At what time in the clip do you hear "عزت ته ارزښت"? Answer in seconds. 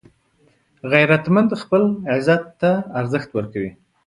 2.15-3.29